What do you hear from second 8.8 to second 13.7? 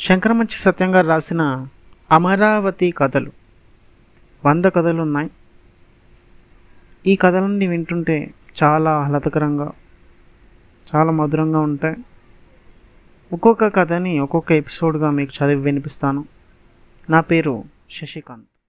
ఆహ్లాదకరంగా చాలా మధురంగా ఉంటాయి. ఒక్కొక్క